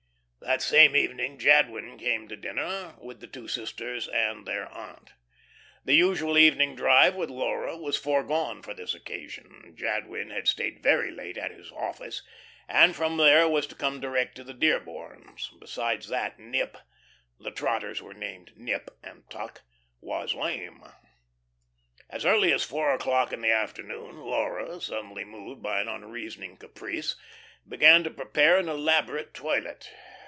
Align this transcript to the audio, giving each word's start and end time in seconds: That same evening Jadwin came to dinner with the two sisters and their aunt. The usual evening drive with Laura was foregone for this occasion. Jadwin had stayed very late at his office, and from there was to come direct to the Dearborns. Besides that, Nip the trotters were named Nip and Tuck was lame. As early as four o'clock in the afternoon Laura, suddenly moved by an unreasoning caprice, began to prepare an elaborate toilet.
That 0.43 0.63
same 0.63 0.95
evening 0.95 1.37
Jadwin 1.37 1.97
came 1.99 2.27
to 2.27 2.35
dinner 2.35 2.95
with 2.99 3.21
the 3.21 3.27
two 3.27 3.47
sisters 3.47 4.07
and 4.09 4.45
their 4.45 4.67
aunt. 4.73 5.11
The 5.85 5.93
usual 5.93 6.35
evening 6.37 6.75
drive 6.75 7.13
with 7.15 7.29
Laura 7.29 7.77
was 7.77 7.95
foregone 7.95 8.61
for 8.63 8.73
this 8.73 8.93
occasion. 8.95 9.75
Jadwin 9.77 10.31
had 10.31 10.47
stayed 10.49 10.81
very 10.83 11.11
late 11.11 11.37
at 11.37 11.51
his 11.51 11.71
office, 11.71 12.23
and 12.67 12.95
from 12.95 13.15
there 13.17 13.47
was 13.47 13.65
to 13.67 13.75
come 13.75 14.01
direct 14.01 14.35
to 14.35 14.43
the 14.43 14.53
Dearborns. 14.55 15.51
Besides 15.59 16.09
that, 16.09 16.39
Nip 16.39 16.75
the 17.39 17.51
trotters 17.51 18.01
were 18.01 18.15
named 18.15 18.51
Nip 18.57 18.89
and 19.03 19.29
Tuck 19.29 19.61
was 20.01 20.33
lame. 20.33 20.83
As 22.09 22.25
early 22.25 22.51
as 22.51 22.63
four 22.63 22.91
o'clock 22.93 23.31
in 23.31 23.41
the 23.41 23.51
afternoon 23.51 24.17
Laura, 24.17 24.81
suddenly 24.81 25.23
moved 25.23 25.61
by 25.61 25.79
an 25.79 25.87
unreasoning 25.87 26.57
caprice, 26.57 27.15
began 27.65 28.03
to 28.03 28.09
prepare 28.11 28.57
an 28.57 28.67
elaborate 28.67 29.33
toilet. 29.35 29.89